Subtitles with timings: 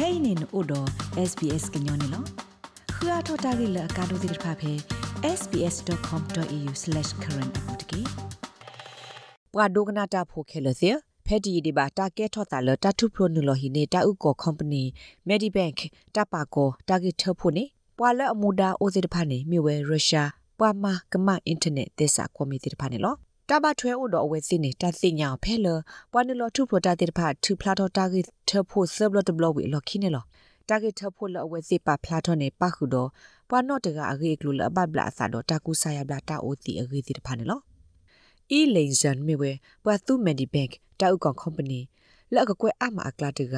[0.00, 0.80] kainin odo
[1.30, 2.20] sbs gnyone lo
[2.94, 4.72] khua thota gi la ka do dir pha phe
[5.38, 8.00] sbs.com.au/current apotki
[9.52, 10.90] ပဝဒုကနာတာဖိုခဲလစီ
[11.26, 14.84] ဖက်ဒီဒီဘာတာကဲထော့တာလတာထုပရိုနူလိုဟီနေတာဥကော company
[15.28, 15.78] medibank
[16.14, 17.64] တပါကောတာဂီထဖို့နေ
[17.98, 23.14] ပွာလအမူဒါအိုစစ်တဖာနေမြေဝဲရုရှားပွာမာကမအင်တာနက်သစ္စာကွန်မီတီတဖာနေလော
[23.50, 25.66] တဘထွဲဥတော်အဝဲစင်းနေတာသိညာဖဲလ
[26.12, 30.24] ပွာနူလိုထုပရိုတာတေတဖာထူဖလာတော့တာဂီထဖို့ဆပ်လတ်ဘလော့ဝီလော်ခိနေလော
[30.68, 33.08] တာဂီထဖို့လအဝဲစီပါဖလာတော့နေပါခုတော့
[33.48, 37.60] ပွာနော့တကအဂေကလူလအဘဘလာဆာတော့တာကူဆာယဘလာတာအိုတီအဂေတီတဖာနေလော
[38.50, 39.50] အီလိန်ဇန်မြေဝဲ
[39.84, 40.68] ပွာသူမန်ဒီဘက်
[41.00, 41.80] တာဥကောင် company
[42.34, 43.56] လောက်ကကွဲအမအကလာတက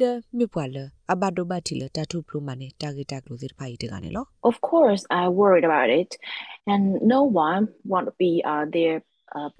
[0.00, 0.02] ဒ
[0.36, 0.76] မြပွာလ
[1.12, 6.10] အဘဒိုဘတီလတာထုပလိုမနဲ့တာဂက်တာကလိုစစ်ဖိုင်တကနေလော Of course I worried about it
[6.72, 6.82] and
[7.14, 7.62] no one
[7.92, 9.09] want to be uh their uh ဘာခ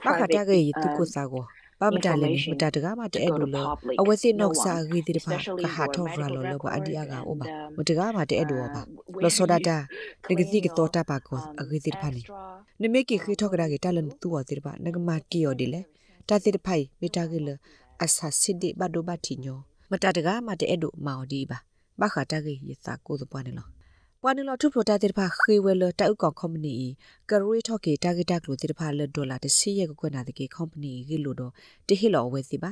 [0.00, 1.44] private တာကရတူကိုစာကို
[1.80, 3.66] ဘာမတလည်းမတတကမတဲ့အဲ့လိုလော
[4.00, 8.82] အဝစီနော့စာဂီတိဖာကဟာထောရလောလောဘာအဒီယာကအိုဘာမတကမတဲ့အဲ့လိုဘာ
[9.22, 9.76] လောစောဒတာ
[10.28, 12.22] တကတိကတော့တာပါကောအဂီတိဖာနေ
[12.82, 15.80] နမေကိခိထောကရာကတလန်တူဝတိဘာနကမကီယောဒီလေ
[16.28, 17.48] တာတိဖိုင်မီတာကလ
[18.04, 19.58] အဆာစစ်ဒီဘဒိုဘတီညော
[19.90, 21.58] မတတကမတဲ့အဲ့လိုမောင်ဒီဘာ
[22.00, 23.68] ဘာခတာကရစာကိုသပွားနေလော
[24.24, 26.74] ပွာနလထုပရိုတာတိဖာခေဝဲလတောက်ကောင်ကွန်ပဏီ
[27.30, 31.52] ကရီထော့ကေတာဂက်တာကလိုတိဖာလဒေါ်လာတစီရဲ့ကွနာတကေကွန်ပဏီဂီလိုတော့
[31.88, 32.70] တဟီလောဝဲစီပါ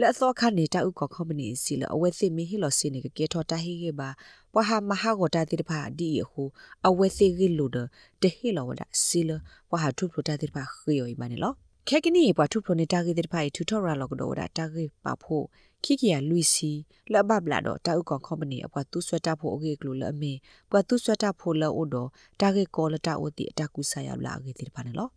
[0.00, 4.08] လက်သောခနေတောက်ကောင်ကွန်ပဏီစီလအဝဲစီမီဟီလောစီနေကေထော်တာဟီကေပါ
[4.52, 6.42] ပွာဟာမဟာကိုတာတိဖာဒီယဟူ
[6.86, 7.88] အဝဲစီဂီလိုတော့
[8.22, 9.30] တဟီလောဝဒစီလ
[9.70, 15.44] ပွာဟာထုပရိုတာတိဖာခေယောမနေလော ခဲကနီပွားထုပရိုနေတာဂေတိဖာထူထော်ရာလောကတော့တာတာဂေပါဖို့
[15.84, 16.70] ခိကီယာလူစီ
[17.12, 20.32] လဘဘလာတော့တာဥကောင်ကွန်ပဏီအပွားသူဆွတ်တာဖို့အဂေကလိုလအမေ
[20.70, 22.08] ပွားသူဆွတ်တာဖို့လောအိုတော့
[22.40, 25.10] တာဂေကောလတာအိုတီအတကူဆာယလာအဂေတိဖာနော်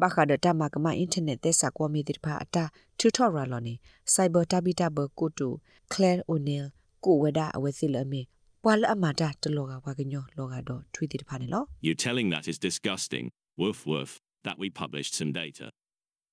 [0.00, 2.64] ဘာခါဒတာမကမအင်တာနက်သက်စာကွန်မီတိဖာအတာ
[2.98, 3.74] တူထော်ရာလောနေ
[4.14, 5.48] စိုက်ဘာတာဘီတာဘကိုတူ
[5.92, 6.68] ကလဲအိုနီလ်
[7.04, 8.22] ကိုဝဒါအဝဲစီလအမေ
[8.62, 13.24] ပွာလအမတာတလောကဝါကညောလောကတော့ထွေးတိဖာနေလော You telling that is disgusting.
[13.60, 14.10] Woof woof.
[14.46, 15.66] That we published some data.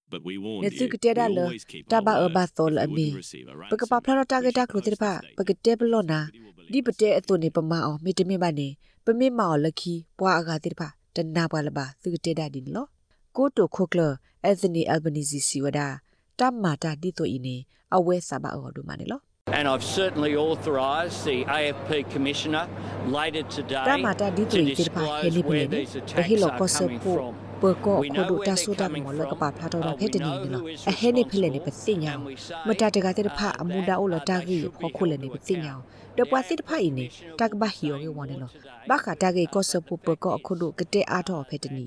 [0.09, 0.77] But we warned Ne you.
[0.79, 2.55] tu kitera we lo, always keep taba our e ba word.
[2.57, 3.01] tol If a you bi.
[3.01, 5.21] wouldn't receive a Pagka pa ransom, plano taga we should tak lo publish pa the
[5.21, 5.35] data.
[5.37, 6.85] pagka teblo na Nobody will believe di us.
[6.87, 8.67] pete ato ni pamao mi te mi ba ni
[9.05, 12.09] pe mi mao la ki pwa aga tir pa tan na pa la ba tu
[12.17, 12.89] te da din lo
[13.33, 16.01] ko to kho klo Anthony Albanese si wada
[16.37, 19.65] tam ma ta di to ini awe sa ba o do ma ni lo And
[19.67, 22.69] I've certainly authorised the AFP Commissioner
[23.09, 25.67] later today ta ma ta di to to i tir pa he disclose ni where
[25.69, 27.33] pe ni these pe attacks hi lo are ko se coming po from.
[27.61, 29.35] Pe ko We ko know do where ta they're so da coming mo lo ka
[29.41, 30.87] pa from, pha to da uh, phe we te ni know ni lo who is
[30.89, 32.99] a he ni phele ni pe responsible, sin nya and we say, ma ta te
[33.05, 34.87] ga te pha uh, amu da o lo that, ta uh, gi they should pho
[34.87, 36.15] be khu le held ni to pe sin nya account.
[36.17, 37.95] de pwa The si te pha i ni Commissioner ta ka ba was hi yo
[38.03, 39.85] ge saying wa ni lo more today ba kha ta ge ko that se the
[39.87, 41.83] pu pe ko fact khu do is ke te a tho phe te ni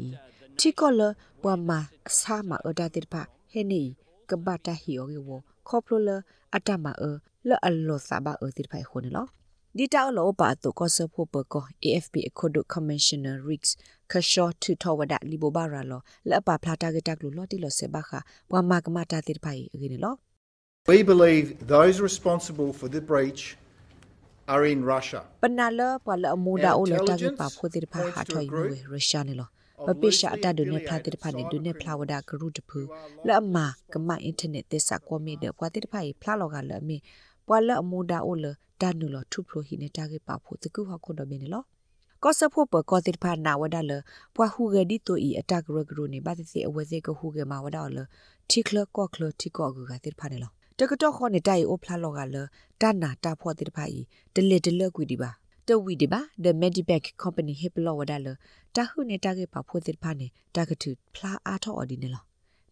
[0.58, 1.08] chi ko lo
[1.42, 1.78] pwa ma
[2.20, 3.22] sa ma o da te pha
[3.52, 3.62] he
[9.74, 9.80] ni ka ba ta hi yo ge wo kho plo lo ata ma e lo
[9.80, 13.70] a lo sa ba e te pha ho ni lo ဒီတောက်လောပါတော့ကောဆဖို့ပကော AFP အခုဒု Commissioner Riggs
[14.10, 16.00] ခရှော့ထူထောဝဒလီဘဘာရာလော
[16.30, 18.10] လက်ပါဖလာတာကတက်လို့လော်တီလောဆေဘာခ
[18.52, 20.14] ဝါမကမတာတိဖိုင်အင်းလော
[20.92, 21.46] We believe
[21.76, 23.42] those responsible for the breach
[24.52, 25.20] are in Russia.
[25.42, 29.48] ပနာလပလအမူဒါအိုလတာကပါဖိုတိဖာဟာထွိုင်မွေရုရှားနေလော
[29.86, 32.80] ပပိရှာအတဒုနေဖလာတိဖာနေဒုနေဖလာဝဒကရုတဖူ
[33.26, 33.56] လက်အမ
[33.92, 36.96] ကမအင်တာနက်သစ္စာကွန်မီဒပွာတိဖိုင်ဖလာလောကလအမီ
[37.46, 38.46] ပွာလအမူဒါအိုလ
[38.80, 41.64] ဒါနုလောထုပရိုဟိနေတာကပါဖိုတကူဟခုဒမင်းလော
[42.22, 43.92] ကောဆဖို့ပကောတိဖာနာဝဒါလ
[44.36, 47.98] ပွာဟူဂဒီတိုဤအတကရဂရုနေဘာတိစီအဝစေကဟူဂမဝဒါလ
[48.50, 52.36] တီကလကောကလတီကောဂူကတိဖာနေလောတကတော့ခေါနေတိုင်အိုဖလာလောကလ
[52.80, 54.00] တနာတာဖောတိဖာဤ
[54.34, 55.30] ဒလေဒလကွီဒီပါ
[55.68, 58.32] တဝီဒီပါ the mediback company hip law wada le
[58.74, 61.54] ta hu ne ta ge pa pho tit pha ne ta ga tu phla a
[61.62, 62.20] tho odi ne lo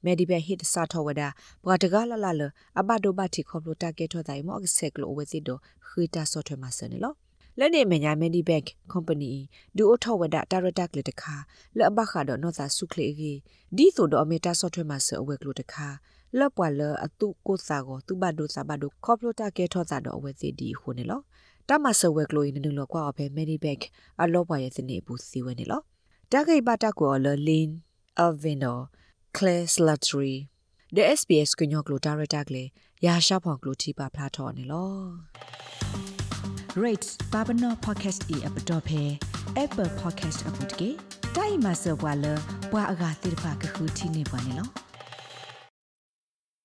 [0.05, 1.28] mediback hit sa tho wada
[1.62, 2.49] bwa ta ga la la le
[2.81, 5.25] aba do ba ti khop lo ta ge tho dai mo ak sek lo we
[5.31, 5.55] sit do
[5.87, 7.12] khu ta so thwe ma se ne lo
[7.59, 9.33] လက်နေမညာ Medibank Company
[9.77, 11.34] ဒူအထောဝဒတာရတက်လေတခါ
[11.77, 13.38] လက်အဘခါတော့နော်သာစုခလေကြီး
[13.77, 15.88] ဒီဆိုတော့အမီတာ software မှာဆအဝဲကလို့တခါ
[16.38, 21.20] လက်ပွာလအတုကိုစာကိုသူဘဒုစာဘဒုကော့ပလိုတာကဲထောတာတော့အဝဲစီဒီခုနေလော
[21.69, 23.82] တမဆဝဲကလို့နေလို့ကွာအဖေ Medibank
[24.23, 25.81] အလောပွာရဲ့စနေဘူးစီဝဲနေလော
[26.32, 27.70] တခိတ်ပါတကောလလင်း
[28.25, 28.75] Alvino
[29.37, 30.37] Claire Slattery
[30.97, 32.65] the SBS ကညောကလို့တာရတက်လေ
[33.06, 34.94] ရာရှာဖောင်ကလို့တီပါဖလာထော်နေလော
[36.82, 39.03] rates babano podcast e app dot phe
[39.65, 40.88] apple podcast app dot ke
[41.37, 42.35] dai ma so bwa lo
[42.71, 44.65] bwa aga tir pha ka khu thi ne bwa ne lo